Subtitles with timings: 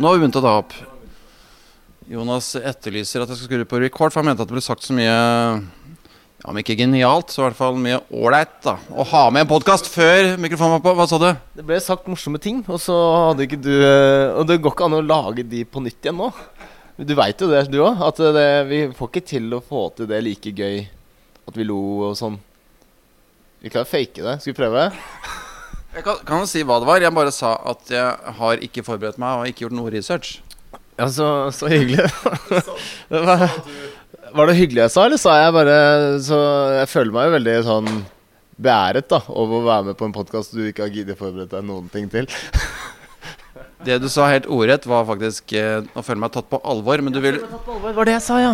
[0.00, 0.70] Nå har vi begynt å ta opp.
[2.08, 4.86] Jonas etterlyser at jeg skal skru på record, for han mente at det ble sagt
[4.86, 9.26] så mye ja, Om ikke genialt, så i hvert fall mye ålreit da å ha
[9.28, 10.94] med en podkast før mikrofonen var på.
[10.96, 11.28] Hva sa du?
[11.52, 14.88] Det ble sagt morsomme ting, og så hadde ikke du eh, Og det går ikke
[14.88, 16.30] an å lage de på nytt igjen nå.
[16.96, 20.08] Du veit jo det, du òg, at det, vi får ikke til å få til
[20.08, 20.80] det like gøy
[21.44, 22.40] at vi lo og sånn.
[23.60, 24.40] Vi klarer å fake det.
[24.40, 24.88] Skal vi prøve?
[25.90, 27.02] Jeg kan, kan si hva det var.
[27.02, 30.36] Jeg bare sa at jeg har ikke forberedt meg og ikke gjort noe research.
[31.00, 32.06] Ja, så, så hyggelig.
[33.10, 33.46] det var,
[34.36, 35.76] var det hyggelig jeg sa, eller sa jeg bare
[36.22, 36.38] Så
[36.76, 37.88] jeg føler meg jo veldig sånn
[38.60, 41.66] beæret da over å være med på en podkast du ikke har giddet forberede deg
[41.66, 42.28] noen ting til.
[43.80, 47.00] Det du sa helt ordrett, var faktisk Nå føler jeg meg tatt på alvor.
[47.00, 48.50] Men, du vil, Det var det jeg sa, ja.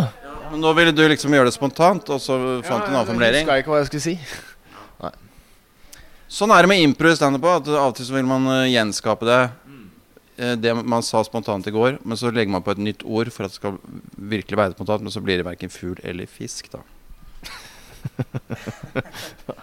[0.52, 3.50] men nå ville du liksom gjøre det spontant, og så fant du en annen formulering.
[3.50, 4.14] Jeg ikke hva jeg skulle si.
[6.28, 7.44] Sånn er det med impro i standup.
[7.46, 9.40] Av og til så vil man eh, gjenskape det
[10.42, 13.30] eh, Det man sa spontant i går, men så legger man på et nytt ord
[13.34, 13.78] for at det skal
[14.16, 16.82] virkelig være spontant, men så blir det verken fugl eller fisk, da.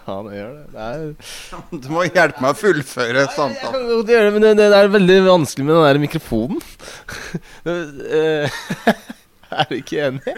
[0.04, 0.64] Ja, det gjør det.
[0.72, 1.04] det er
[1.84, 3.86] Du må hjelpe meg å fullføre samtalen.
[4.04, 6.60] gjøre det, men det, det er veldig vanskelig med den der mikrofonen.
[7.64, 8.60] Eh,
[9.54, 10.32] er du ikke enig?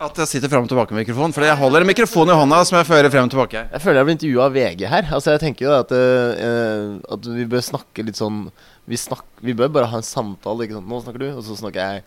[0.00, 1.34] At jeg sitter fram og tilbake med mikrofonen.
[1.36, 3.66] For jeg holder en mikrofon i hånda som jeg fører frem og tilbake.
[3.68, 5.10] Jeg føler jeg blir intervjua av VG her.
[5.16, 8.46] Altså jeg tenker jo at, uh, at vi bør snakke litt sånn
[8.88, 10.64] vi, snak, vi bør bare ha en samtale.
[10.64, 10.88] Ikke sant?
[10.88, 12.04] Nå snakker du, og så snakker jeg.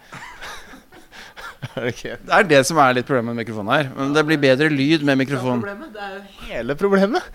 [1.91, 2.17] okay.
[2.17, 3.93] det er det som er litt problemet med mikrofonen her.
[3.93, 5.61] Men det blir bedre lyd med mikrofon.
[5.61, 5.93] problemet?
[5.93, 7.29] Det er jo hele problemet.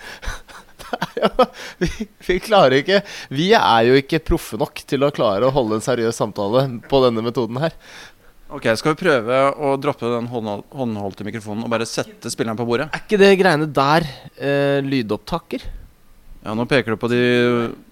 [0.89, 1.49] Det er
[1.83, 1.89] vi,
[2.25, 3.01] vi klarer ikke
[3.35, 7.01] Vi er jo ikke proffe nok til å klare å holde en seriøs samtale på
[7.05, 7.75] denne metoden her.
[8.49, 12.87] Ok, Skal vi prøve å droppe den håndholdte mikrofonen og bare sette spilleren på bordet?
[12.97, 14.07] Er ikke det greiene der
[14.41, 15.67] eh, lydopptaker?
[16.47, 17.21] Ja, nå peker du på de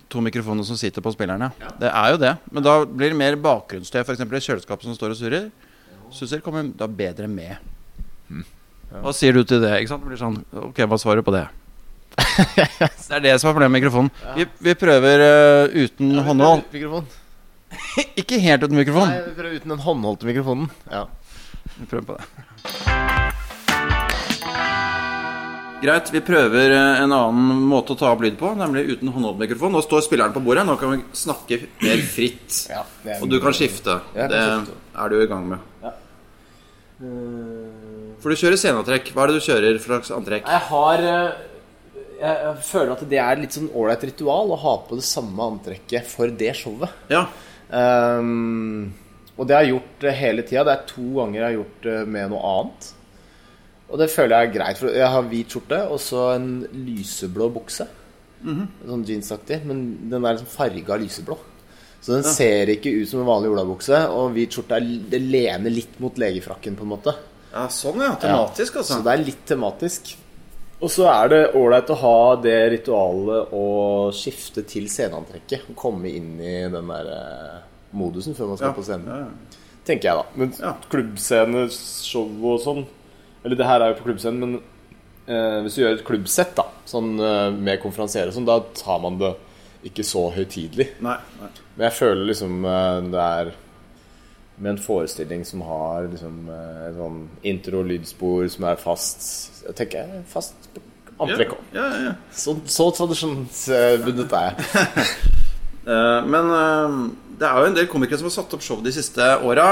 [0.09, 1.51] to mikrofonene som sitter på spillerne.
[1.77, 2.33] Det er jo det.
[2.49, 4.01] Men da blir det mer bakgrunnsstøy.
[4.01, 4.23] F.eks.
[4.25, 5.51] i kjøleskapet som står og surrer.
[6.15, 7.61] Susser kommer da bedre med.
[9.03, 9.75] Hva sier du til det?
[9.83, 10.07] Ikke sant?
[10.07, 10.39] Det blir sånn
[10.71, 11.45] Ok, hva svarer du på det?
[12.57, 14.11] det er det som er problemet med mikrofonen.
[14.39, 16.65] Vi, vi prøver uh, uten håndhold.
[16.73, 17.09] Mikrofon.
[18.21, 19.11] Ikke helt uten mikrofon.
[19.11, 20.69] Nei, vi prøver uten den håndholdte mikrofonen.
[20.91, 21.07] Ja.
[21.77, 22.27] Vi prøver på det.
[25.77, 29.43] Greit, vi prøver eh, en annen måte å ta opp lyd på, nemlig uten håndholdt
[29.43, 29.75] mikrofon.
[29.77, 32.63] Nå står spilleren på bordet, nå kan vi snakke mer fritt.
[32.73, 33.99] Ja, det er- Og du kan skifte.
[34.15, 34.41] Kan Det
[34.97, 35.59] er du i gang med.
[35.85, 35.93] Ja.
[38.23, 39.13] For du kjører sceneantrekk.
[39.13, 40.49] Hva er det du kjører for slags antrekk?
[40.49, 41.37] Jeg har eh,
[42.17, 45.51] jeg, jeg føler at det er litt sånn ålreit ritual å ha på det samme
[45.53, 46.89] antrekket for det showet.
[47.13, 47.27] Ja,
[47.75, 48.93] Ehm,
[49.37, 50.65] og det har jeg gjort eh, hele tida.
[50.67, 52.93] Det er to ganger jeg har gjort det med noe annet.
[53.87, 54.81] Og det føler jeg er greit.
[54.81, 57.87] For jeg har hvit skjorte og så en lyseblå bukse.
[58.47, 59.61] Sånn jeansaktig.
[59.67, 61.39] Men den er liksom farga lyseblå.
[62.03, 64.03] Så den ser ikke ut som en vanlig olabukse.
[64.15, 67.17] Og hvit skjorte er, det lener litt mot legefrakken, på en måte.
[67.53, 68.13] ja sånn ja.
[68.21, 68.99] Tematisk, altså.
[68.99, 70.15] Så det er litt tematisk.
[70.77, 73.63] Og så er det ålreit å ha det ritualet å
[74.15, 75.71] skifte til sceneantrekket.
[75.73, 77.63] Og komme inn i den der eh,
[77.97, 79.09] modusen før man skal på scenen.
[79.09, 79.63] Ja, ja.
[79.87, 80.25] Tenker jeg, da.
[80.35, 80.73] Men Ja.
[80.91, 82.87] klubbsceneshow og sånn
[83.45, 84.55] Eller det her er jo på klubbscenen, men
[85.31, 88.99] eh, hvis du gjør et klubbsett da sånn eh, med konferansiere og sånn, da tar
[89.05, 89.31] man det
[89.87, 90.89] ikke så høytidelig.
[90.99, 91.23] Men
[91.87, 93.53] jeg føler liksom eh, det er
[94.57, 99.27] med en forestilling som har liksom eh, et sånn intro og lydspor som er fast
[99.67, 100.69] Jeg tenker er fast
[101.17, 101.63] antrekk òg.
[101.77, 102.15] Ja, ja, ja.
[102.33, 105.09] Så, så tradisjonsbundet er jeg.
[105.87, 106.95] Eh, men eh,
[107.39, 109.69] det er jo en del komikere som har satt opp show de siste åra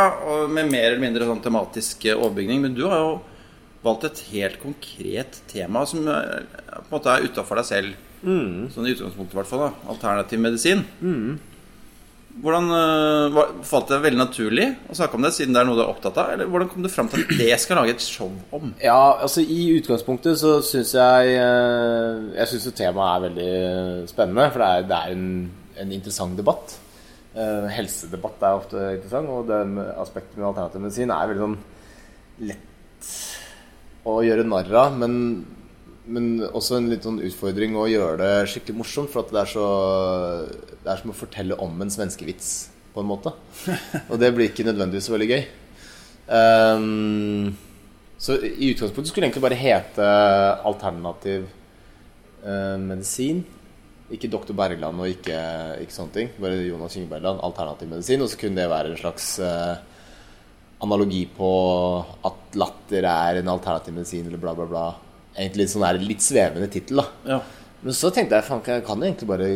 [0.47, 2.61] med mer eller mindre sånn tematisk overbygning.
[2.63, 3.17] Men du har jo
[3.83, 7.99] valgt et helt konkret tema som på en måte er utafor deg selv.
[8.23, 9.67] Sånn i utgangspunktet, i hvert fall.
[9.91, 10.87] Alternativ medisin.
[12.43, 15.85] Hvordan uh, Falt det veldig naturlig å snakke om det, siden det er noe du
[15.85, 16.33] er opptatt av?
[16.35, 18.73] Eller hvordan kom du fram til at det skal lage et show om?
[18.83, 24.49] Ja, altså I utgangspunktet så syns jeg eh, Jeg syns temaet er veldig spennende.
[24.51, 25.29] For det er, det er en,
[25.85, 26.75] en interessant debatt.
[27.35, 29.63] Uh, helsedebatt er ofte interessant, og det
[30.03, 31.57] aspektet med alternativ medisin er veldig sånn
[32.51, 33.13] lett
[34.11, 34.99] å gjøre narr av.
[34.99, 35.17] Men,
[36.05, 39.13] men også en litt sånn utfordring å gjøre det skikkelig morsomt.
[39.13, 39.67] For det er så
[40.85, 42.51] Det er som å fortelle om en svenskevits,
[42.93, 43.33] på en måte.
[44.11, 45.45] Og det blir ikke nødvendigvis så veldig gøy.
[46.25, 47.55] Um,
[48.21, 50.11] så i utgangspunktet skulle det egentlig bare hete
[50.69, 51.49] alternativ
[52.45, 53.43] uh, medisin.
[54.13, 54.53] Ikke Dr.
[54.57, 55.39] Bergland og ikke,
[55.83, 56.31] ikke sånne ting.
[56.37, 58.23] Bare Jonas Kinge Bergland, alternativ medisin.
[58.23, 59.81] Og så kunne det være en slags uh,
[60.85, 61.51] analogi på
[62.29, 64.87] at latter er en alternativ medisin, eller bla, bla, bla.
[65.35, 67.03] Egentlig sånn der litt svevende tittel.
[67.27, 67.41] Ja.
[67.85, 69.49] Men så tenkte jeg at jeg kan jo egentlig bare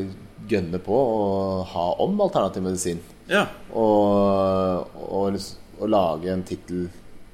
[0.49, 1.29] gønne på å
[1.71, 3.01] ha om alternativ medisin.
[3.31, 3.47] Ja.
[3.77, 5.39] Og, og,
[5.79, 6.89] og lage en tittel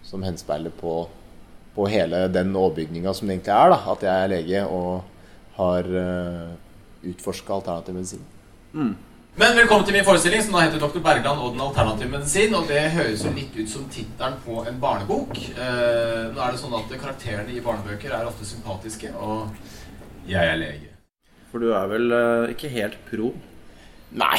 [0.04, 0.98] som henspeiler på,
[1.74, 3.72] på hele den overbygninga som det egentlig er.
[3.74, 6.54] da At jeg er lege og har uh,
[7.04, 8.30] utforska alternativ medisin.
[9.34, 11.00] Men velkommen til min forestilling, som da heter 'Dr.
[11.02, 12.52] Bergland og den alternative medisin'.
[12.54, 15.38] Og det høres jo litt ut som tittelen på en barnebok.
[15.58, 19.50] Eh, nå er det sånn at karakterene i barnebøker er ofte sympatiske, og
[20.30, 20.92] jeg er lege.
[21.50, 23.32] For du er vel eh, ikke helt pro?
[24.22, 24.38] Nei,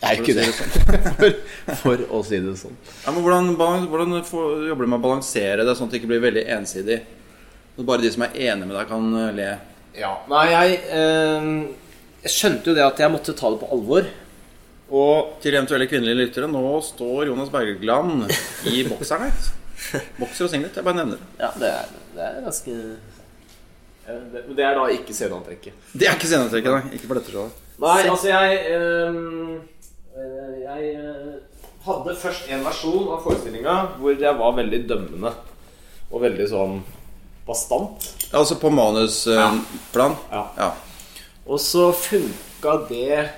[0.00, 0.46] jeg er ikke si det.
[0.56, 0.72] sånn.
[1.20, 1.36] for,
[1.82, 2.80] for å si det sånn.
[3.04, 3.52] Ja, men hvordan,
[3.92, 7.02] hvordan får, jobber du med å balansere det, sånn at det ikke blir veldig ensidig?
[7.76, 9.52] Så bare de som er enige med deg, kan eh, le.
[10.00, 11.52] Ja, nei, jeg, eh,
[12.24, 14.08] jeg skjønte jo det at jeg måtte ta det på alvor.
[14.90, 18.26] Og Til eventuelle kvinnelige lyttere, nå står Jonas Bergland
[18.66, 19.30] i bokseren.
[20.18, 20.76] Bokser og singlet.
[20.76, 21.28] Jeg bare nevner det.
[21.40, 22.74] ja, det er, det er ganske
[24.10, 25.90] ja, det, det er da ikke sceneantrekket.
[25.94, 26.96] Det er ikke sceneantrekket, nei.
[26.98, 27.58] Ikke på dette showet.
[27.80, 29.60] Nei, altså jeg ehm,
[30.18, 35.32] eh, Jeg eh, hadde først en versjon av forestillinga hvor jeg var veldig dømmende.
[36.10, 36.80] Og veldig sånn
[37.46, 38.10] bastant.
[38.34, 40.18] Altså på manusplan?
[40.32, 40.42] Ja.
[40.58, 40.70] ja.
[41.46, 43.28] Og så funka det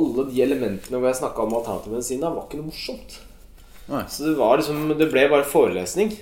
[0.00, 3.18] Alle de elementene hvor jeg snakka om alternativ medisin, var ikke noe morsomt.
[3.90, 4.04] Nei.
[4.08, 6.14] Så det var liksom Det ble bare forelesning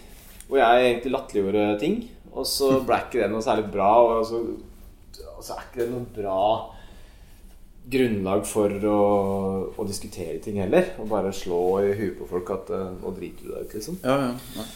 [0.51, 1.97] hvor jeg egentlig latterliggjorde ting.
[2.35, 3.93] Og så ble ikke det noe særlig bra.
[4.03, 6.43] Og så, altså, så er ikke det noe bra
[7.91, 8.99] grunnlag for å,
[9.79, 10.93] å diskutere ting heller.
[10.99, 13.99] Og bare slå i huet på folk at eh, nå driter du deg ut, liksom.
[14.03, 14.61] Ja, ja.
[14.61, 14.69] ja.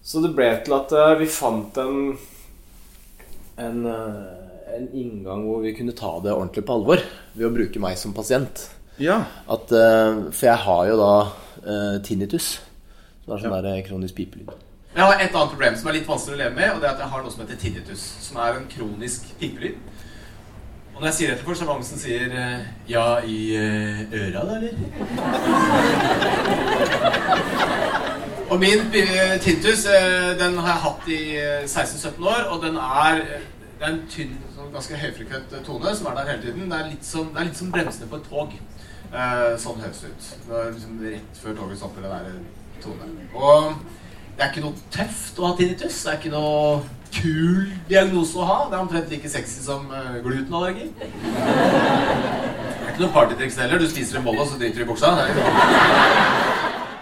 [0.00, 2.16] Så det ble til at eh, vi fant en
[3.60, 4.39] en, eh,
[4.76, 6.98] en inngang hvor vi kunne ta det ordentlig på alvor
[7.34, 8.68] ved å bruke meg som pasient.
[9.00, 9.20] ja.
[9.48, 11.12] At, eh, for jeg har jo da
[11.64, 12.58] eh, tinnitus,
[13.24, 14.50] som er sånn der kronisk pipelyd.
[14.94, 16.94] Jeg har et annet problem som er litt vanskelig å leve med, og det er
[16.96, 19.76] at jeg har noe som heter tinnitus, som er en kronisk pipelyd.
[20.94, 23.04] Og når jeg sier det til folk, så er det mange som sier eh, Ja,
[23.24, 24.74] i eh, øra, da, eller?
[28.50, 32.76] Og min eh, tinnitus, eh, den har jeg hatt i eh, 16-17 år, og den
[32.82, 33.22] er
[33.80, 36.66] det er en tynn, sånn ganske høyfrekvent eh, tone som er der hele tiden.
[36.68, 38.52] Det er litt som, det er litt som bremsene på et tog.
[39.08, 40.26] Eh, sånn høres det ut.
[40.50, 43.08] Det er liksom rett før toget stopper, den der eh, tone.
[43.32, 43.70] Og
[44.36, 46.02] det er ikke noe tøft å ha tinnitus.
[46.04, 46.82] Det er ikke noe
[47.16, 48.58] kul diagnose å ha.
[48.68, 50.90] Det er omtrent like sexy som eh, glutenallergi.
[51.00, 53.80] Det er ikke noe partytriks heller.
[53.80, 55.16] Du spiser en bolle, og så driter du i buksa.
[55.16, 56.39] Det er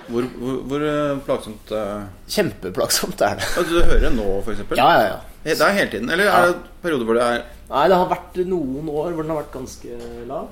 [0.09, 3.49] Hvor, hvor, hvor eh, plagsomt uh, Kjempeplagsomt er det.
[3.69, 4.81] Du hører det nå, eksempel?
[4.81, 5.19] Ja, ja, ja.
[5.45, 6.09] Det er hele tiden?
[6.13, 9.33] Eller er det perioder hvor det er Nei, det har vært noen år hvor den
[9.35, 10.49] har vært ganske lav.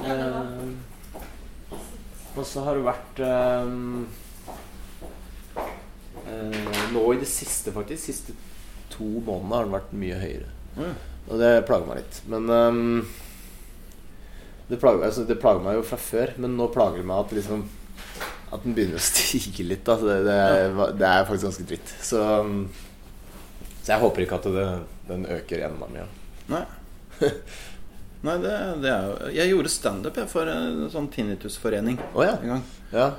[0.00, 0.64] Eh,
[2.34, 3.68] og så har det vært eh,
[6.32, 8.34] eh, Nå i det siste, faktisk, siste
[8.94, 10.50] to månedene har den vært mye høyere.
[10.78, 10.96] Mm.
[11.28, 12.18] Og det plager meg litt.
[12.30, 12.98] Men ehm,
[14.68, 17.34] det, plager, altså, det plager meg jo fra før, men nå plager det meg at
[17.34, 17.64] liksom
[18.54, 19.88] At den begynner å stige litt.
[19.88, 21.94] Altså Det, det, er, det er faktisk ganske dritt.
[22.06, 22.24] Så,
[23.82, 24.66] så jeg håper ikke at det,
[25.10, 26.08] den øker enda mye.
[26.52, 26.64] Nei.
[28.24, 32.38] Nei, det, det er jo Jeg gjorde standup for en sånn tinnitusforening oh, ja.
[32.40, 32.66] en gang.
[32.94, 33.12] ja.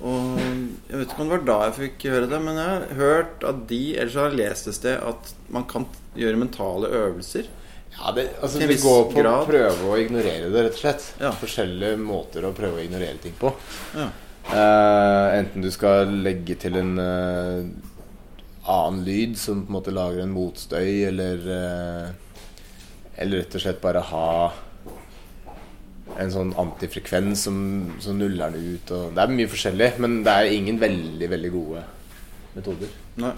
[0.00, 2.84] Og jeg vet ikke om det var da jeg fikk høre det, men jeg har
[2.96, 5.84] hørt at de Ellers har jeg lest et sted at man kan
[6.16, 7.50] gjøre mentale øvelser.
[7.98, 9.44] Ja, det, altså, det går på å grad.
[9.50, 11.06] prøve å ignorere det, rett og slett.
[11.20, 11.34] Ja.
[11.36, 13.52] Forskjellige måter å prøve å ignorere ting på.
[13.98, 14.08] Ja.
[14.50, 17.62] Eh, enten du skal legge til en uh,
[18.66, 22.08] annen lyd som på en måte lager en motstøy, eller uh,
[23.20, 24.32] Eller rett og slett bare ha
[26.20, 27.56] en sånn antifrekvens som,
[28.02, 28.90] som nuller den ut.
[28.96, 31.84] Og det er mye forskjellig, men det er ingen veldig, veldig gode
[32.56, 32.94] metoder.
[33.22, 33.34] Nei.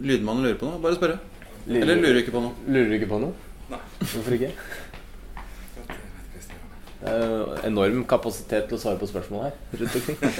[0.00, 0.80] Lydmannen lurer på noe?
[0.82, 1.20] Bare spørre.
[1.68, 2.56] Eller lurer ikke på noe.
[2.66, 3.50] Lurer ikke på noe?
[3.70, 3.82] Nei.
[4.00, 4.50] Hvorfor ikke?
[7.00, 10.18] Jo enorm kapasitet til å svare på spørsmål her rundt omkring.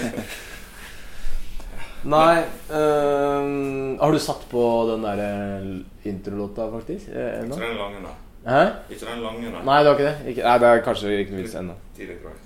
[2.11, 7.09] Nei øhm, Har du satt på den der introlåta, faktisk?
[7.13, 7.57] eh, ennå?
[7.57, 8.13] Ikke den lange, da.
[8.51, 8.63] Hæ?
[8.89, 9.63] Ikke den lange, da.
[9.69, 10.33] Nei, det var ikke det?
[10.33, 11.75] Ikke, nei, det er kanskje ikke noe vits ennå.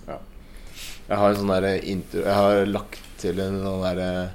[0.08, 0.18] Ja.
[1.04, 4.30] Jeg har en sånn derre intro Jeg har lagt til en sånn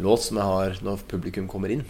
[0.00, 1.82] låt som jeg har når publikum kommer inn.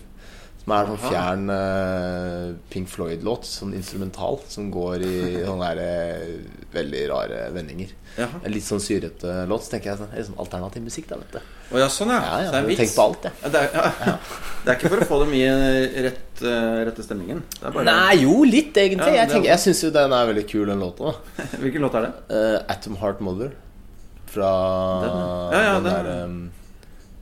[0.61, 5.15] Som er en sånn fjern uh, Pink Floyd-låt, sånn instrumental, som går i
[5.49, 7.95] sånne der, uh, veldig rare vendinger.
[8.19, 8.43] Jaha.
[8.45, 9.65] En litt sånn syrete låt.
[9.65, 11.57] Så tenker jeg sånn, liksom alternativ musikk, da, vet du.
[11.71, 12.21] Å ja, sånn ja.
[12.21, 12.95] Ja, ja, det er en Tenk vits.
[12.99, 13.27] på alt.
[13.31, 14.15] Ja, det, er, ja.
[14.67, 15.43] det er ikke for å få dem i
[16.11, 17.43] rett, uh, rette stemningen?
[17.57, 19.17] Det er bare Nei, jo, litt, egentlig.
[19.17, 21.17] Jeg tenker, jeg syns jo den er veldig kul, den låta.
[21.65, 22.15] Hvilken låt er det?
[22.29, 23.57] Uh, Atom Heart Mother.
[24.31, 24.51] Fra
[25.03, 25.15] Den,
[25.57, 26.35] ja, ja, den der, um,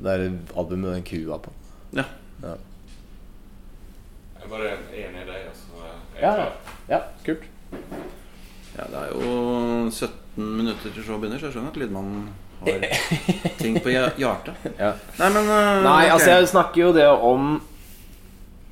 [0.05, 0.25] der
[0.59, 1.55] albumet med den kua på.
[1.97, 2.05] Ja.
[4.49, 5.89] Jeg er bare enig i deg, altså.
[6.17, 6.45] Er Ja,
[6.89, 6.99] ja.
[7.25, 7.43] kult.
[8.79, 12.29] ja, det er jo 17 minutter til showet begynner, så jeg skjønner at lydmannen
[12.63, 12.87] har
[13.59, 14.55] ting på hjertet.
[14.81, 14.95] Ja.
[15.19, 16.13] Nei, men uh, Nei, okay.
[16.15, 17.61] altså jeg snakker jo det om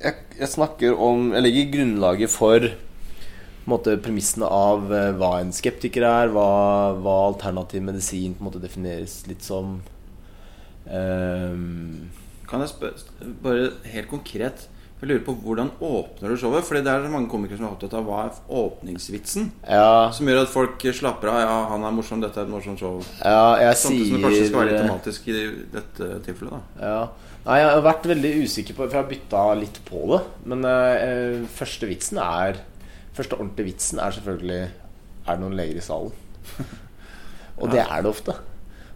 [0.01, 5.49] Jeg, jeg snakker om Jeg legger grunnlaget for på måte, premissene av eh, hva en
[5.51, 9.81] skeptiker er, hva, hva alternativ medisin på en måte defineres litt som.
[10.87, 12.07] Um,
[12.47, 16.65] Kan jeg spørre bare helt konkret Jeg lurer på hvordan åpner du showet?
[16.65, 19.51] Fordi det er mange komikere som er opptatt av hva er åpningsvitsen.
[19.69, 21.37] ja, Som gjør at folk slapper av.
[21.43, 22.97] Ja, han er morsom, dette er et morsomt show.
[23.21, 25.37] ja, jeg Samtidig som det kanskje skal være litt sier tematisk i
[25.75, 26.57] dette tilfellet.
[26.81, 27.03] da ja.
[27.47, 30.21] Nei, jeg har vært veldig usikker på For jeg har bytta litt på det.
[30.49, 32.59] Men eh, første vitsen er
[33.17, 36.11] Første ordentlige vitsen er selvfølgelig Er det noen leger i salen?
[37.61, 38.33] Og det er det ofte.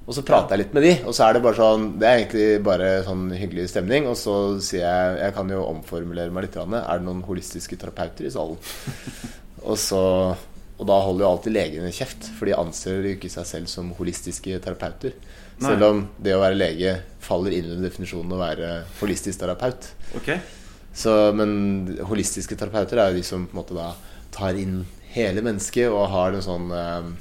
[0.08, 2.20] Og så prater jeg litt med de, og så er det bare sånn Det er
[2.20, 4.08] egentlig bare sånn hyggelig stemning.
[4.10, 6.58] Og så sier jeg Jeg kan jo omformulere meg litt.
[6.58, 8.58] Er det noen holistiske terapeuter i salen?
[9.70, 10.02] og så
[10.82, 13.92] Og da holder jo alltid legene kjeft, for de anser jo ikke seg selv som
[14.00, 15.14] holistiske terapeuter.
[15.62, 15.68] Nei.
[15.68, 19.92] Selv om det å være lege faller inn under definisjonen å være holistisk terapeut.
[20.18, 20.42] Okay.
[20.98, 23.92] Så, men holistiske terapeuter er jo de som på en måte da
[24.34, 24.82] tar inn
[25.14, 27.12] hele mennesket og har en sånn eh,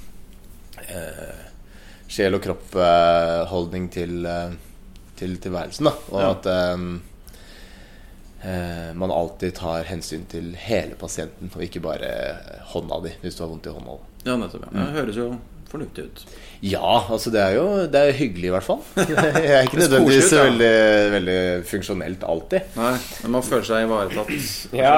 [0.89, 1.50] eh,
[2.11, 4.57] sjel og kropp-holdning til, eh,
[5.21, 5.87] til tilværelsen.
[5.87, 5.93] Da.
[6.11, 6.31] Og Ja.
[6.35, 6.77] at eh,
[8.51, 12.11] eh, man alltid tar hensyn til hele pasienten, og ikke bare
[12.73, 13.99] hånda di hvis du har vondt i hånda.
[14.25, 14.67] Ja, nettopp.
[14.73, 14.85] Ja.
[14.85, 15.29] Det høres jo
[15.71, 16.23] fornuftig ut.
[16.61, 18.81] Ja, altså det er jo det er hyggelig i hvert fall.
[19.01, 20.43] Jeg er ikke nødvendigvis ja.
[20.49, 20.73] veldig,
[21.15, 21.37] veldig
[21.71, 22.75] funksjonelt alltid.
[22.77, 22.91] Nei,
[23.23, 24.35] men man føler seg ivaretatt.
[24.81, 24.97] Ja,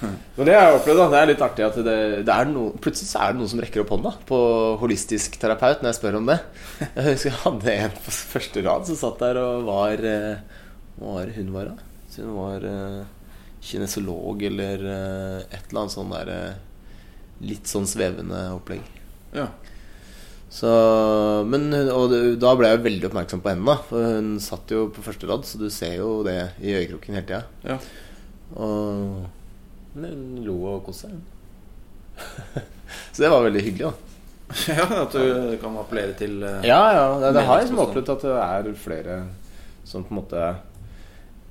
[0.00, 1.00] men det har jeg opplevd.
[1.00, 3.50] da Det er litt artig at det, det er no, plutselig så er det noen
[3.52, 4.38] som rekker opp hånda på
[4.80, 6.38] holistisk terapeut når jeg spør om det.
[6.80, 10.60] Jeg husker jeg hadde en på første rad som satt der og var eh,
[10.96, 12.06] Hva var hun var, da?
[12.12, 13.02] Så hun var eh,
[13.64, 16.32] kinesolog eller eh, et eller annet sånn der
[17.40, 18.84] Litt sånn svevende opplegg.
[19.32, 19.46] Ja.
[20.50, 20.70] Så,
[21.46, 22.10] men, og
[22.42, 23.76] da ble jeg veldig oppmerksom på henne, da.
[23.86, 27.28] For hun satt jo på første rad, så du ser jo det i øyekroken hele
[27.28, 27.44] tida.
[27.62, 27.76] Ja.
[28.58, 29.28] Og
[29.94, 31.20] hun lo og koste seg.
[33.14, 34.06] så det var veldig hyggelig, da.
[34.80, 37.04] ja, at du kan appellere til eh, Ja, ja.
[37.22, 39.20] Det, det har jeg liksom opplevd at det er flere
[39.86, 40.40] som på en måte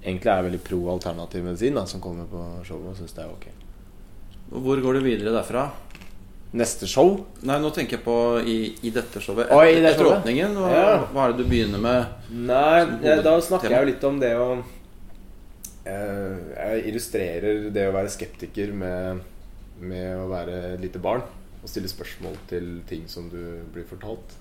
[0.04, 3.32] egentlig er veldig pro alternativ medisin, da, som kommer på showet og syns det er
[3.32, 3.48] ok.
[4.50, 5.70] Hvor går du videre derfra?
[6.52, 7.12] Neste show
[7.46, 9.52] Nei, nå tenker jeg på i, i dette showet.
[9.54, 10.56] Å, i det etter åpningen.
[10.58, 10.94] Hva, Ja.
[11.14, 12.16] hva er det du begynner med?
[12.34, 14.48] Nei, eh, da snakker jeg jo litt om det å
[15.86, 19.22] eh, Jeg illustrerer det å være skeptiker med,
[19.80, 21.22] med å være et lite barn
[21.60, 23.42] og stille spørsmål til ting som du
[23.74, 24.38] blir fortalt.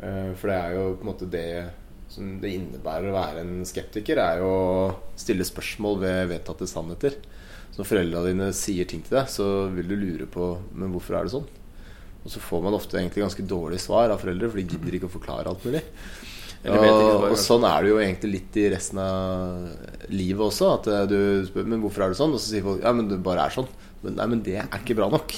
[0.00, 1.48] Eh, for det er jo på en måte det
[2.08, 7.16] som det innebærer å være en skeptiker, er jo å stille spørsmål ved vedtatte sannheter.
[7.76, 11.18] Så når foreldra dine sier ting til deg, så vil du lure på Men hvorfor
[11.18, 11.44] er det sånn?
[12.24, 15.10] Og så får man ofte egentlig ganske dårlige svar av foreldre, for de gidder ikke
[15.10, 15.82] å forklare alt mulig.
[16.64, 20.70] Og, og sånn er det jo egentlig litt i resten av livet også.
[20.78, 22.32] At eh, du spør Men hvorfor er det sånn?
[22.34, 23.68] Og så sier folk ja, men det bare er sånn.
[24.02, 25.36] Men nei, men det er ikke bra nok.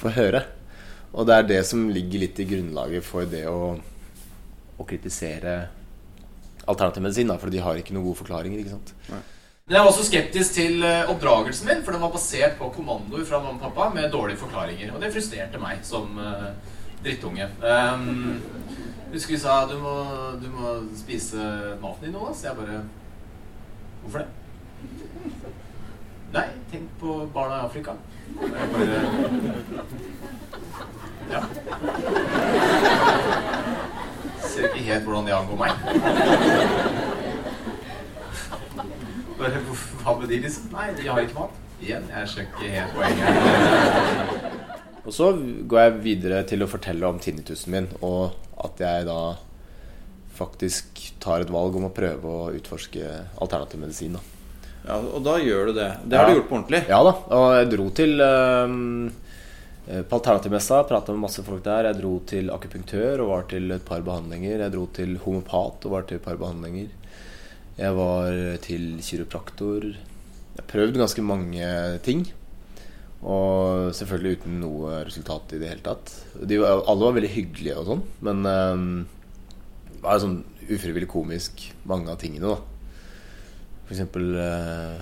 [0.00, 0.46] Få høre.
[1.12, 3.74] Og det er det som ligger litt i grunnlaget for det å,
[4.78, 5.58] å kritisere
[6.62, 7.34] alternativ medisin.
[7.34, 8.62] Da, for de har ikke noen gode forklaringer.
[8.62, 8.94] Ikke sant?
[9.72, 13.22] Men jeg var også skeptisk til eh, oppdragelsen min, for den var basert på kommandoer
[13.24, 14.90] fra mamma og pappa med dårlige forklaringer.
[14.92, 16.50] Og det frustrerte meg som eh,
[17.00, 17.46] drittunge.
[17.64, 18.42] Um,
[19.14, 19.94] husker vi sa du må,
[20.42, 21.40] du må spise
[21.80, 22.28] maten din nå.
[22.36, 22.82] Så jeg bare
[24.02, 24.28] Hvorfor det?
[26.34, 27.96] Nei, tenk på barna i Afrika.
[28.42, 29.00] Jeg bare
[31.32, 31.40] Ja.
[34.42, 37.01] Ser ikke helt hvordan det angår meg.
[39.42, 39.60] Bare,
[40.02, 40.68] Hva med de, liksom?
[40.72, 41.60] Nei, de har ikke mat.
[41.82, 44.52] Igjen, jeg skjønner ikke helt poenget.
[45.06, 45.32] Og så
[45.66, 49.16] går jeg videre til å fortelle om tinnitusen min, og at jeg da
[50.38, 53.02] faktisk tar et valg om å prøve å utforske
[53.42, 54.14] alternativ medisin.
[54.14, 54.22] Da.
[54.86, 55.88] ja, Og da gjør du det.
[56.06, 56.30] Det har Ja.
[56.30, 56.82] du gjort på ordentlig.
[56.88, 58.78] Ja da, og jeg dro til eh,
[60.06, 61.88] På Alternativmessa, prata med masse folk der.
[61.90, 64.60] Jeg dro til akupunktør og var til et par behandlinger.
[64.62, 66.86] Jeg dro til homopat og var til et par behandlinger.
[67.78, 69.86] Jeg var til kiropraktor.
[70.52, 71.66] Jeg prøvde ganske mange
[72.04, 72.26] ting.
[73.22, 76.10] Og selvfølgelig uten noe resultat i det hele tatt.
[76.42, 78.86] De var, alle var veldig hyggelige og sånn, men um,
[79.92, 82.58] det var sånn ufrivillig komisk, mange av tingene, da.
[83.86, 84.98] For eksempel uh,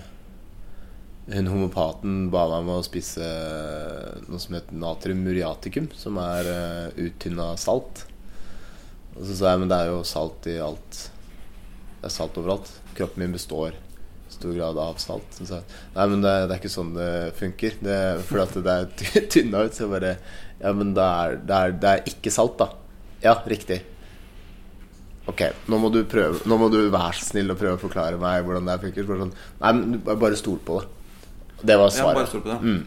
[1.32, 3.24] hun homopaten ba meg om å spise
[4.26, 8.04] noe som heter natrium muriaticum, som er uh, uttynna salt.
[9.16, 11.06] Og så sa jeg men det er jo salt i alt.
[12.00, 12.70] Det er salt overalt.
[12.96, 13.74] Kroppen min består
[14.30, 15.26] stor grad av salt.
[15.36, 15.58] Så
[15.94, 17.74] nei, men det, det er ikke sånn det funker.
[17.82, 17.96] Det,
[18.28, 19.74] for at det er ty- tynna ut.
[19.76, 20.12] Så jeg bare
[20.60, 22.70] Ja, men det er, det, er, det er ikke salt, da.
[23.24, 23.80] Ja, riktig.
[25.28, 28.16] Ok, nå må du prøve Nå må du være så snill og prøve å forklare
[28.20, 29.10] meg hvordan det funker.
[29.10, 30.88] Sånn, nei, men du- bare stol på det.
[31.68, 32.14] Det var svaret.
[32.16, 32.60] Ja, bare stol på det.
[32.64, 32.80] Mm.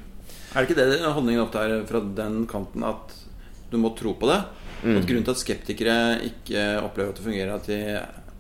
[0.53, 3.13] Er det ikke det holdningen ofte er fra den kanten at
[3.72, 4.39] du må tro på det?
[4.84, 4.98] Mm.
[5.00, 7.77] At grunnen til at skeptikere ikke opplever at det fungerer, at de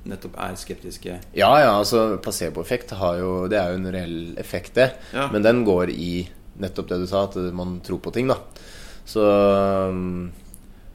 [0.09, 1.17] nettopp er skeptiske?
[1.37, 4.91] Ja, ja, altså placeboeffekt har jo Det er jo en reell effekt, det.
[5.13, 5.29] Ja.
[5.31, 6.27] Men den går i
[6.59, 8.37] nettopp det du sa, at man tror på ting, da.
[9.05, 9.23] Så,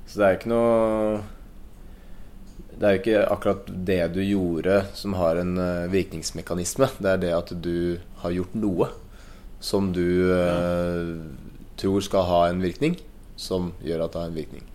[0.09, 1.19] så det er ikke noe
[2.73, 6.89] Det er jo ikke akkurat det du gjorde som har en eh, virkningsmekanisme.
[7.03, 8.93] Det er det at du har gjort noe
[9.59, 11.15] som du eh,
[11.79, 12.95] tror skal ha en virkning,
[13.35, 14.67] som gjør at det har en virkning.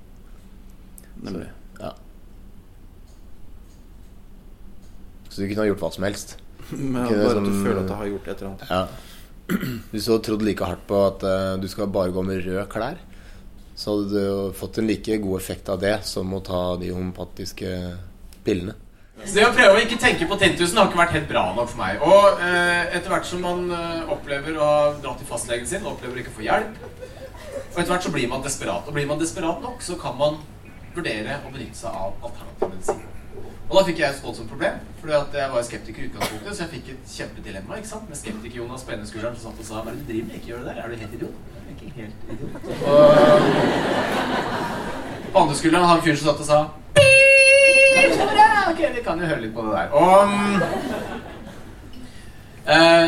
[1.23, 1.47] Nemlig.
[1.47, 1.62] Ja.
[5.33, 6.35] Så du kunne ha gjort hva som helst.
[6.69, 8.69] Men bare at du føler at du har gjort et eller annet.
[8.69, 8.85] Ja.
[9.91, 12.63] Hvis du hadde trodd like hardt på at uh, du skal bare gå med røde
[12.71, 13.01] klær,
[13.75, 17.73] så hadde du fått en like god effekt av det som å ta de homopatiske
[18.45, 18.77] pillene.
[19.23, 21.69] Så det å prøve å ikke tenke på tintusen har ikke vært helt bra nok
[21.71, 22.01] for meg.
[22.01, 24.69] Og eh, etter hvert som man eh, opplever å
[25.03, 26.81] dra til fastlegen sin, opplever ikke å få hjelp,
[27.73, 28.89] og etter hvert så blir man desperat.
[28.89, 30.41] Og blir man desperat nok, så kan man
[30.93, 33.12] vurdere å benytte seg av alternativ medisin.
[33.73, 36.69] Og da fikk jeg et voldsomt problem, fordi jeg var skeptiker i utgangspunktet, så jeg
[36.75, 38.05] fikk et kjempedilemma ikke sant?
[38.05, 40.35] med skeptiker-Jonas på ene skulderen som satt og sa Hva er det du driver med?
[40.37, 40.77] Ikke gjør det der.
[40.83, 41.35] Er du helt idiot?
[41.57, 42.53] Jeg er ikke helt idiot.
[42.85, 43.01] Og
[45.33, 46.59] på andre skulderen han fyren som satt og sa
[48.73, 49.87] Ok, vi kan jo høre litt på det der.
[49.97, 51.02] Og eh,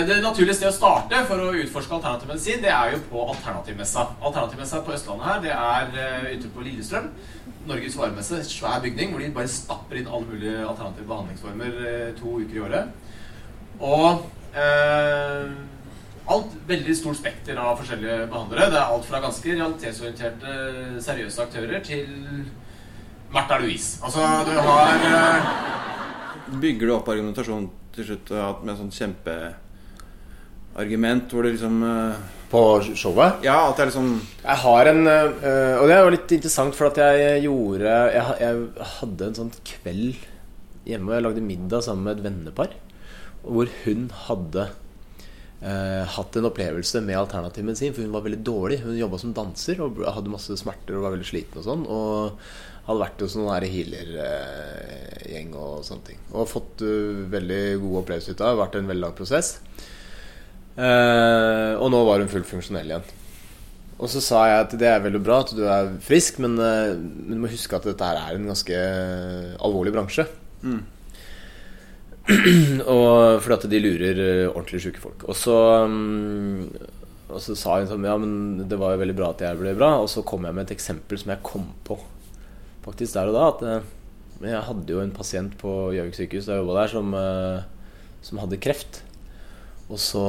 [0.06, 4.04] Det naturlige stedet å starte for å utforske alternativ medisin, det er jo på Alternativmessa.
[4.20, 7.08] Alternativmessa på Østlandet her, det er eh, ute på Lillestrøm.
[7.66, 8.42] Norges varemesse.
[8.46, 12.66] Svær bygning hvor de bare stapper inn alle mulige alternative behandlingsformer eh, to uker i
[12.68, 13.16] året.
[13.80, 15.56] Og eh,
[16.36, 18.70] alt veldig stort spekter av forskjellige behandlere.
[18.74, 20.60] Det er alt fra ganske realitetsorienterte,
[21.06, 22.12] seriøse aktører til
[23.34, 23.98] Märtha Louise.
[24.06, 25.50] Altså, du har eh,
[26.62, 32.16] Bygger du opp argumentasjonen til slutt hatt med sånn kjempeargument hvor det liksom eh,
[32.51, 33.31] På showet?
[33.46, 34.10] Ja, at er liksom
[34.44, 38.24] Jeg har en øh, Og det er jo litt interessant, for at jeg gjorde Jeg,
[38.44, 38.53] jeg
[39.00, 40.16] hadde en sånn kveld
[40.86, 42.70] hjemme, og jeg lagde middag sammen med et vennepar.
[43.42, 44.64] Hvor hun hadde
[45.61, 48.81] øh, hatt en opplevelse med alternativ medisin, for hun var veldig dårlig.
[48.83, 51.85] Hun jobba som danser og hadde masse smerter og var veldig sliten og sånn.
[51.87, 52.39] Og
[52.85, 56.20] hadde vært hos noen healer-gjeng og sånne ting.
[56.37, 58.59] Og fått uh, veldig gode opplevelser ut av det.
[58.61, 59.55] Vært en veldig lang prosess.
[60.75, 63.13] Eh, og nå var hun fullt funksjonell igjen.
[63.96, 66.98] Og så sa jeg at det er veldig bra at du er frisk, men, eh,
[67.00, 68.81] men du må huske at dette her er en ganske
[69.63, 70.27] alvorlig bransje.
[72.90, 75.27] og fordi at de lurer eh, ordentlig sjuke folk.
[75.29, 76.72] Og så, mm,
[77.29, 79.75] og så sa hun sånn Ja, men det var jo veldig bra at jeg ble
[79.77, 79.92] bra.
[80.01, 82.00] Og så kom jeg med et eksempel som jeg kom på
[82.85, 83.46] faktisk der og da.
[83.51, 83.94] At eh,
[84.50, 88.42] jeg hadde jo en pasient på Gjøvik sykehus da jeg jobba der, som, eh, som
[88.42, 89.03] hadde kreft.
[89.85, 90.27] Og så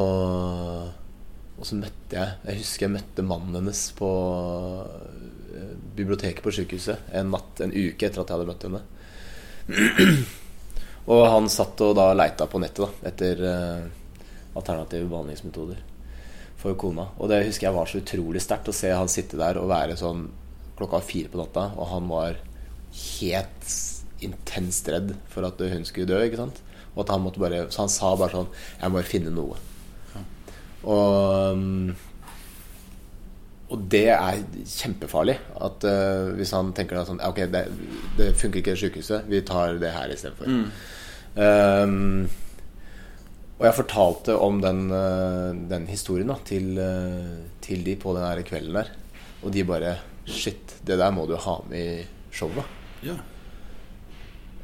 [1.57, 4.11] Og så møtte jeg Jeg husker jeg møtte mannen hennes på
[5.97, 8.83] biblioteket på sykehuset en natt, en uke etter at jeg hadde møtt henne.
[11.07, 13.85] Og han satt og da leita på nettet da, etter uh,
[14.59, 15.83] alternative behandlingsmetoder
[16.59, 17.09] for kona.
[17.21, 19.99] Og det husker jeg var så utrolig sterkt å se han sitte der og være
[20.01, 20.27] sånn
[20.77, 22.41] klokka fire på natta, og han var
[22.97, 23.71] helt
[24.25, 26.19] intenst redd for at hun skulle dø.
[26.25, 26.61] ikke sant?
[26.95, 28.47] Og at han måtte bare, Så han sa bare sånn
[28.81, 29.59] Jeg må bare finne noe.
[30.87, 31.91] Og um,
[33.67, 35.37] og det er kjempefarlig.
[35.67, 37.65] At uh, Hvis han tenker da sånn Ok, det,
[38.19, 40.51] det funker ikke i sykehuset, vi tar det her istedenfor.
[40.51, 40.67] Mm.
[41.37, 42.29] Um,
[43.57, 48.27] og jeg fortalte om den, uh, den historien da, til, uh, til de på den
[48.27, 48.93] her kvelden der.
[49.43, 52.67] Og de bare Shit, det der må du ha med i showet.
[53.07, 53.15] Ja.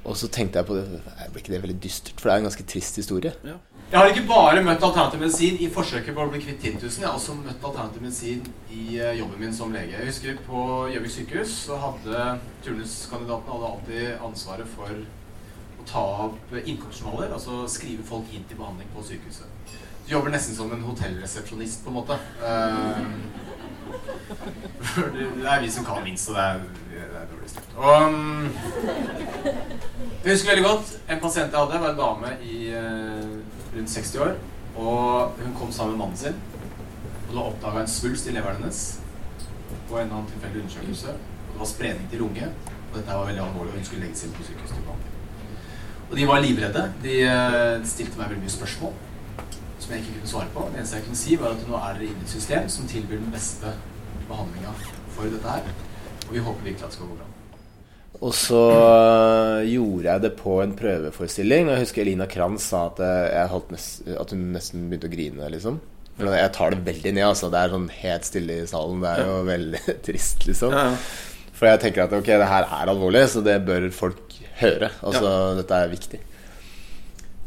[0.02, 0.86] Og så tenkte jeg på det
[1.30, 2.18] Ble ikke det veldig dystert?
[2.18, 3.34] For det er en ganske trist historie.
[3.46, 3.58] ja.
[3.92, 7.02] Jeg har ikke bare møtt alternativ medisin i forsøket på å bli kvitt tintusen.
[7.02, 9.98] Jeg har også møtt alternativ medisin i eh, jobben min som lege.
[9.98, 12.22] Jeg husker På Gjøvik sykehus så hadde
[12.64, 18.88] turnuskandidatene hadde alltid ansvaret for å ta opp innkomstjournaler, altså skrive folk inn til behandling
[18.94, 19.76] på sykehuset.
[20.06, 22.16] Du jobber nesten som en hotellresepsjonist, på en måte.
[22.40, 23.04] Eh,
[25.12, 26.64] Det er vi som kan minst, og det er,
[26.96, 27.48] det er dårlig.
[27.76, 28.48] Og um,
[30.24, 33.31] jeg husker veldig godt en pasient jeg hadde, var en dame i eh,
[33.76, 34.34] rundt 60 år.
[34.76, 36.36] Og hun kom sammen med mannen sin.
[37.28, 38.82] Og da oppdaga en svulst i leveren hennes
[39.88, 41.16] på en eller annen tilfeldig undersøkelse.
[41.48, 42.50] Og det var spredning til lunge.
[42.90, 45.08] Og dette var veldig alvorlig, og hun skulle legges inn på sykehus til behandling.
[46.10, 46.82] Og de var livredde.
[47.02, 48.92] De eh, stilte meg veldig mye spørsmål.
[49.82, 50.64] som jeg ikke kunne svare på.
[50.70, 52.86] Det eneste jeg kunne si, var at nå er dere inne i et system som
[52.86, 53.72] tilbyr den beste
[54.28, 54.74] behandlinga
[55.10, 55.72] for dette her.
[56.28, 57.26] Og vi håper virkelig at det skal gå bra.
[58.20, 58.60] Og så
[59.66, 59.81] jo gjorde
[60.12, 61.68] jeg det på en prøveforestilling.
[61.68, 65.12] Og jeg husker Elina Kranz sa at, jeg holdt nest, at hun nesten begynte å
[65.12, 65.50] grine.
[65.56, 65.80] liksom
[66.18, 67.26] For Jeg tar det veldig ned.
[67.30, 69.00] altså Det er sånn helt stille i salen.
[69.04, 70.76] Det er jo veldig trist, liksom.
[71.56, 74.90] For jeg tenker at ok, det her er alvorlig, så det bør folk høre.
[75.06, 76.20] Altså, dette er viktig.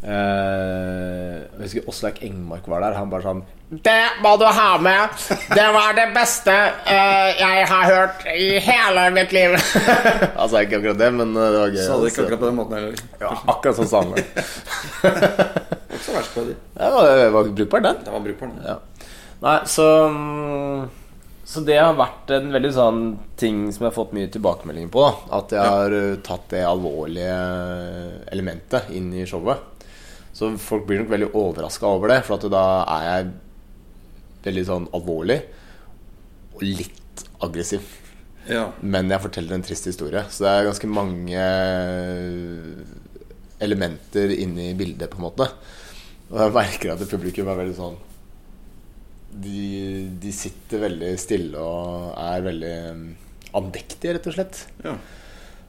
[0.05, 2.97] Eh, jeg husker Åsleik Engmark var der.
[2.99, 3.39] Han bare sånn
[3.81, 5.15] Det må du ha med!
[5.49, 9.55] Det var det beste uh, jeg har hørt i hele mitt liv!
[10.41, 11.81] altså, ikke akkurat det, men eh, det var gøy.
[11.87, 13.01] Sa det ikke akkurat på den måten heller.
[13.23, 14.27] ja, akkurat sånn sa han det.
[15.95, 16.53] Ikke så verst på det.
[16.75, 17.99] Det var, det var brukbar, den.
[18.03, 18.49] Det var brukbar.
[18.51, 18.63] den.
[18.67, 19.09] Ja.
[19.45, 20.89] Nei, så mm,
[21.47, 23.03] Så det har vært en veldig sånn
[23.39, 25.05] ting som jeg har fått mye tilbakemeldinger på.
[25.05, 25.39] Da.
[25.39, 27.37] At jeg har uh, tatt det alvorlige
[28.35, 29.71] elementet inn i showet.
[30.35, 32.63] Så folk blir nok veldig overraska over det, for at da
[32.97, 33.29] er jeg
[34.49, 35.37] veldig sånn alvorlig
[36.55, 37.85] og litt aggressiv.
[38.49, 38.67] Ja.
[38.83, 40.21] Men jeg forteller en trist historie.
[40.29, 41.45] Så det er ganske mange
[43.63, 45.47] elementer inni bildet, på en måte.
[46.29, 47.97] Og jeg merker at publikum er veldig sånn
[49.35, 49.59] De,
[50.23, 53.03] de sitter veldig stille og er veldig um,
[53.59, 54.63] andektige, rett og slett.
[54.83, 54.95] ja.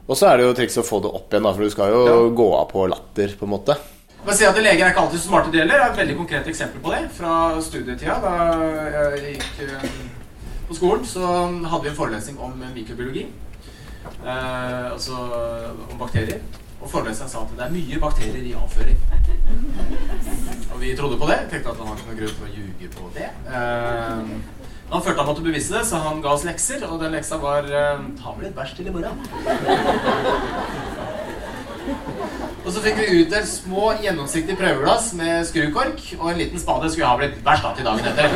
[0.07, 1.89] Og så er det jo triks å få det opp igjen, da, for du skal
[1.91, 2.13] jo Ja.
[2.31, 3.75] gå av på latter, på en måte.
[4.25, 5.83] At Leger er ikke alltid så smarte de heller.
[5.85, 8.17] Et veldig konkret eksempel på det fra studietida.
[8.23, 8.33] Da
[8.95, 9.89] jeg gikk eh,
[10.67, 13.27] på skolen, så hadde vi en forelesning om mikrobiologi.
[14.25, 15.13] Eh, altså
[15.91, 16.41] om bakterier.
[16.81, 18.99] Og foreleseren sa at det er mye bakterier i avføring.
[20.73, 21.39] Og vi trodde på det.
[21.51, 23.29] Tenkte at han hadde noen grunn til å ljuge på det.
[23.47, 24.21] Eh,
[24.87, 26.85] han følte han måtte bevise det, så han ga oss lekser.
[26.89, 29.15] Og den leksa var eh, Ta vel et bæsj til i morgen.
[32.67, 37.07] Og så fikk vi utdelt små, gjennomsiktige prøveglass med skrukork og en liten spade skulle
[37.07, 38.27] ha blitt verst til dagen etter.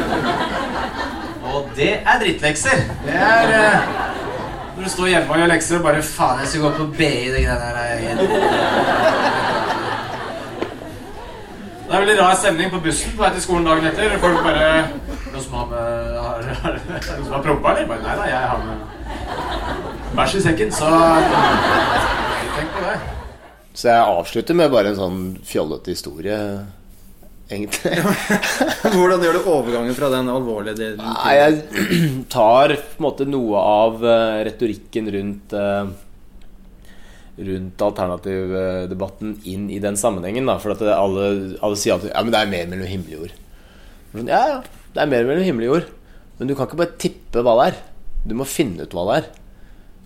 [1.51, 2.85] Og det er drittlekser.
[3.03, 3.91] Det er eh,
[4.77, 7.27] når du står hjemme og gjør lekser og bare Faen, jeg skulle gått på BI,
[7.35, 7.75] det greiene der.
[7.83, 7.91] er
[11.85, 14.19] Det er veldig rar stemning på bussen på vei til skolen dagen etter.
[14.23, 14.67] Folk bare
[15.31, 16.37] Noen som har med har,
[16.87, 17.87] Noen som har prompa, eller?
[17.91, 18.77] Bare, Nei da, jeg har med
[20.15, 20.87] bæsj i sekken, så
[22.55, 23.20] Tenk på det.
[23.73, 26.37] Så jeg avslutter med bare en sånn fjollete historie,
[27.51, 27.93] egentlig.
[28.95, 31.59] Hvordan gjør du overgangen fra den alvorlige delen Nei, jeg
[32.35, 35.91] tar på en måte noe av eh, retorikken rundt eh,
[37.41, 40.45] Rundt alternativdebatten inn i den sammenhengen.
[40.45, 41.29] Da, for at alle,
[41.63, 43.37] alle sier alltid Ja, men det er mer mellom himmel og jord.
[44.11, 44.57] Sånn, Ja, ja,
[44.91, 45.87] det er mer mellom himmel og jord.
[46.37, 47.79] Men du kan ikke bare tippe hva det er.
[48.27, 49.31] Du må finne ut hva det er.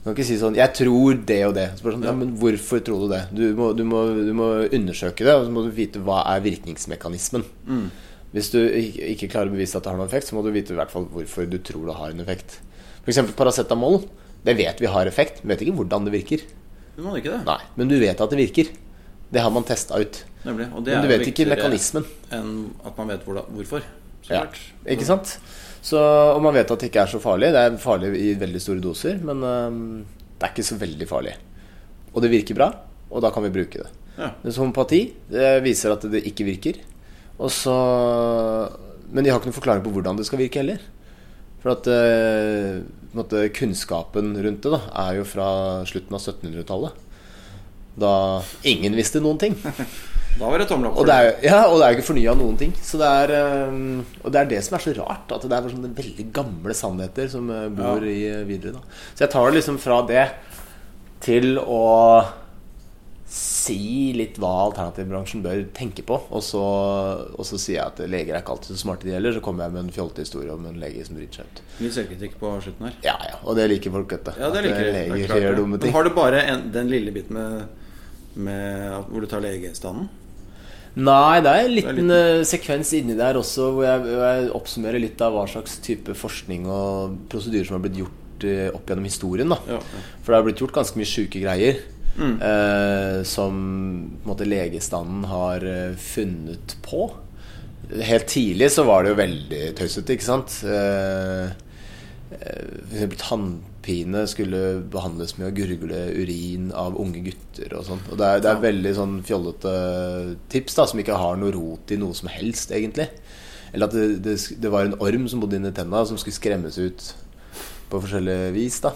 [0.05, 1.79] Du kan ikke si sånn 'Jeg tror det og det'.
[1.79, 3.23] Så sånn, ja, men hvorfor tror du det?
[3.33, 6.43] Du må, du, må, du må undersøke det, og så må du vite hva er
[6.45, 7.43] virkningsmekanismen.
[8.31, 10.75] Hvis du ikke klarer å bevise at det har noen effekt, så må du vite
[10.75, 12.59] i hvert fall hvorfor du tror det har en effekt.
[13.01, 13.33] F.eks.
[13.33, 14.05] paracetamol.
[14.45, 16.45] Det vet vi har effekt, men vet ikke hvordan det virker.
[16.95, 17.43] Du må ikke det.
[17.47, 18.69] Nei, Men du vet at det virker.
[19.31, 20.23] Det har man testa ut.
[20.45, 20.69] Nemlig.
[20.69, 22.05] Men du vet ikke mekanismen.
[22.31, 23.81] Enn at man vet hvordan, hvorfor.
[24.21, 24.59] Så Ja, klart.
[24.85, 25.39] ikke sant?
[25.86, 27.52] Så, og man vet at det ikke er så farlig.
[27.54, 29.84] Det er farlig i veldig store doser, men um,
[30.34, 31.36] det er ikke så veldig farlig.
[32.15, 32.71] Og det virker bra,
[33.12, 33.91] og da kan vi bruke det.
[34.15, 34.32] Ja.
[34.41, 36.80] Mens homopati det viser at det ikke virker.
[37.52, 37.76] Så,
[39.12, 40.82] men de har ikke noen forklaring på hvordan det skal virke heller.
[41.62, 42.82] For at uh,
[43.17, 45.50] måte, kunnskapen rundt det da, er jo fra
[45.89, 47.02] slutten av 1700-tallet.
[48.02, 48.15] Da
[48.67, 49.54] ingen visste noen ting.
[50.36, 52.34] Da var det tommel opp Og det er, ja, og det er jo ikke fornya
[52.36, 52.74] noen ting.
[52.84, 53.32] Så det er,
[54.19, 55.32] og det er det som er så rart.
[55.32, 58.80] At det er sånne veldig gamle sannheter som bor bor i øh, videre.
[58.80, 59.04] Da.
[59.13, 60.26] Så jeg tar det liksom fra det
[61.26, 61.84] til å
[63.36, 66.19] si litt hva alternativbransjen bør tenke på.
[66.30, 66.62] Og så,
[67.34, 69.34] og så sier jeg at leger er ikke alltid så smarte de heller.
[69.36, 71.63] Så kommer jeg med en fjolte historie om en lege som driter seg ut.
[71.84, 73.00] Litt selvkritikk på slutten her.
[73.08, 74.36] Ja, ja, Og det liker folk, vet du.
[74.43, 75.32] Ja, det At, liker øh, jeg.
[75.32, 75.89] Det gjør dumme ting.
[75.89, 77.89] Men har du bare en, den lille biten med,
[78.36, 80.12] med hvor du tar legestanden?
[80.95, 82.45] Nei, det er en liten, er liten.
[82.47, 87.17] sekvens inni der også hvor jeg, jeg oppsummerer litt av hva slags type forskning og
[87.31, 89.51] prosedyrer som har blitt gjort eh, opp gjennom historien.
[89.67, 89.81] Ja.
[90.23, 91.84] For det har blitt gjort ganske mye sjuke greier.
[92.15, 92.38] Mm.
[92.39, 93.60] Eh, som
[94.23, 97.10] måte legestanden har eh, funnet på.
[97.91, 100.62] Helt tidlig så var det jo veldig tøysete, ikke sant.
[100.63, 101.51] Eh,
[102.39, 103.19] eh, for eksempel
[103.86, 108.02] tannpine skulle behandles med å gurgle urin av unge gutter og sånn.
[108.12, 111.91] Og det er, det er veldig sånn fjollete tips da som ikke har noe rot
[111.91, 113.08] i noe som helst, egentlig.
[113.74, 116.78] Eller at det, det, det var en orm som bodde inni tenna, som skulle skremmes
[116.80, 117.13] ut
[117.89, 118.93] på forskjellige vis, da.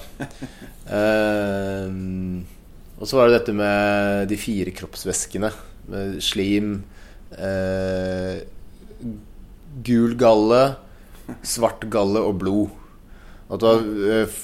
[0.90, 1.90] uh,
[3.00, 5.52] og så var det dette med de fire kroppsvæskene.
[5.90, 6.80] Med slim,
[7.38, 8.42] uh,
[9.86, 10.64] gul galle,
[11.46, 12.79] svart galle og blod.
[13.50, 14.38] At det var eh,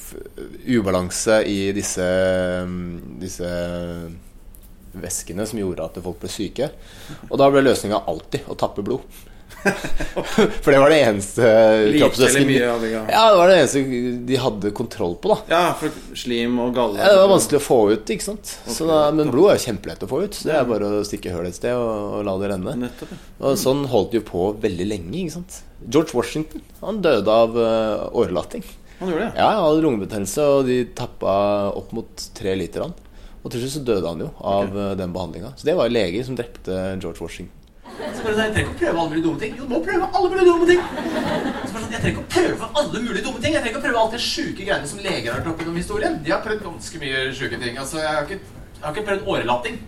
[0.74, 2.06] ubalanse i disse,
[2.66, 3.52] mm, disse
[4.96, 6.72] væskene som gjorde at folk ble syke.
[7.30, 9.06] Og da ble løsninga alltid å tappe blod.
[10.64, 11.50] For det var det eneste
[11.96, 12.74] kroppsvæsken ja.
[13.10, 13.84] Ja, det var det eneste
[14.28, 15.38] de hadde kontroll på, da.
[15.50, 17.00] Ja, for slim og galle.
[17.02, 18.56] Ja, det var vanskelig å få ut, ikke sant.
[18.70, 20.38] Så da, men blod er jo kjempelett å få ut.
[20.38, 22.76] Så det er bare å stikke hull et sted og, og la det renne.
[22.86, 23.14] Nettopp.
[23.42, 25.14] Og sånn holdt de jo på veldig lenge.
[25.24, 28.66] ikke sant George Washington han døde av uh, årelatting.
[29.00, 29.32] Han gjorde det.
[29.36, 31.36] Ja, han hadde lungebetennelse, og de tappa
[31.76, 32.96] opp mot tre liter han.
[33.46, 34.96] Og til slutt så døde han jo av okay.
[35.02, 35.54] den behandlinga.
[35.60, 37.54] Så det var leger som drepte George Washington.
[37.86, 39.54] Så bare Jeg trenger ikke å prøve alle mulige dumme ting.
[39.60, 40.82] Jo, må prøve alle mulige dumme ting.
[40.82, 43.54] Så bare Jeg trenger ikke å prøve alle mulige dumme ting.
[43.54, 45.80] Jeg trenger ikke å prøve alt det sjuke greiene som leger har tatt opp gjennom
[45.80, 46.18] historien.
[46.26, 47.78] De har prøvd ganske mye sjuke ting.
[47.84, 48.40] Altså, Jeg har ikke,
[48.80, 49.80] jeg har ikke prøvd årelating.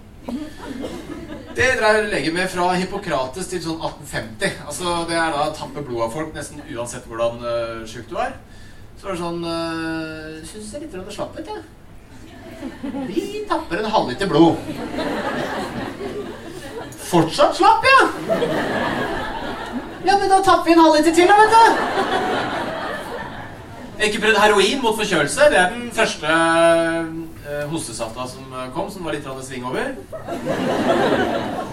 [1.57, 4.61] Det dreier leger med fra Hippokrates til sånn 1850.
[4.69, 8.19] Altså, Det er da å tappe blod av folk nesten uansett hvordan uh, sjuk du
[8.21, 8.37] er.
[8.97, 11.61] Så var det sånn uh, Syns jeg litt grann slapp ut, jeg.
[13.11, 14.55] Vi tapper en halvliter blod.
[17.07, 17.99] Fortsatt slapp, ja.
[20.07, 21.61] Ja, men da tapper vi en halvliter til, da, vet du.
[24.07, 25.41] Ikke prøvd heroin mot forkjølelse.
[25.53, 29.93] Det er den første eh, hostesafta som kom, som var litt sving over.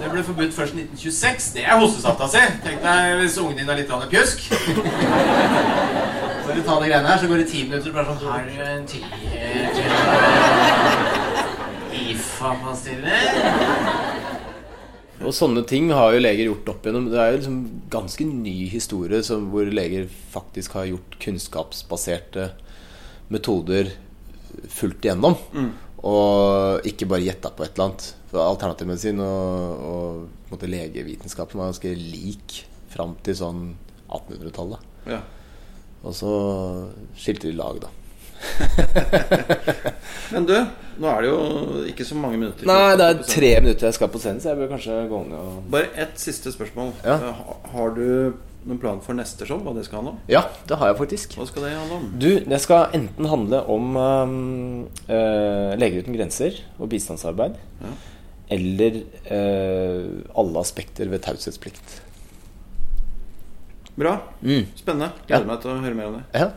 [0.00, 1.52] Det ble forbudt først i 1926.
[1.56, 2.44] Det er hostesafta si.
[2.64, 4.08] Tenk deg hvis ungen din er litt grann
[6.44, 6.62] pjusk.
[6.62, 8.86] å ta de greiene her, så går det ti minutter, bare sånn Har du en
[8.88, 9.00] ti
[12.04, 13.22] IFA-pastiller?
[15.24, 17.06] Og sånne ting har jo leger gjort opp igjennom.
[17.12, 17.60] Det er jo liksom
[17.92, 22.50] ganske ny historie som, hvor leger faktisk har gjort kunnskapsbaserte
[23.32, 23.94] metoder
[24.68, 25.38] fullt igjennom.
[26.04, 28.08] Og ikke bare gjetta på et eller annet.
[28.28, 32.58] For alternativmedisin og, og på en måte legevitenskapen var ganske lik
[32.92, 33.62] fram til sånn
[34.10, 34.92] 1800-tallet.
[35.08, 35.22] Ja.
[36.04, 36.32] Og så
[37.18, 37.92] skilte de lag, da.
[40.34, 40.54] Men du,
[41.00, 42.66] nå er det jo ikke så mange minutter.
[42.68, 45.38] Nei, det er tre minutter jeg skal på scenen, så jeg bør kanskje gå ned
[45.38, 46.92] og Bare ett siste spørsmål.
[47.06, 47.16] Ja.
[47.30, 47.42] Eh,
[47.74, 48.04] Har du
[48.64, 49.60] noen plan for neste show?
[49.64, 50.22] Hva det skal handle om?
[50.30, 51.36] Ja, det har jeg faktisk.
[51.40, 52.06] Hva skal det handle om?
[52.20, 54.34] Du, det skal enten handle om um,
[55.08, 57.58] Leger uten grenser og bistandsarbeid.
[57.84, 57.92] Ja.
[58.54, 59.00] Eller
[59.32, 62.00] eh, alle aspekter ved taushetsplikt.
[63.94, 64.18] Bra.
[64.42, 64.66] Mm.
[64.76, 65.12] Spennende.
[65.28, 65.36] Ja.
[65.38, 66.24] Gleder meg til å høre mer om det.
[66.34, 66.50] Ja.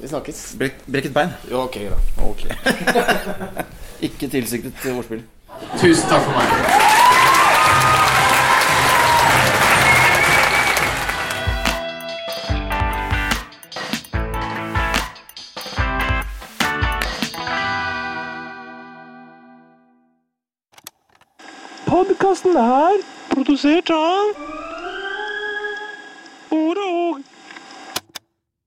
[0.00, 0.40] Vi snakkes.
[0.60, 1.32] Brek, brekket bein.
[1.48, 1.98] Jo, ok, da.
[2.28, 2.50] Okay.
[4.10, 5.24] ikke tilsiktet ordspill.
[5.80, 6.48] Tusen takk for meg.
[21.88, 23.00] Podkasten er
[23.32, 24.69] produsert av
[26.50, 26.79] Uru.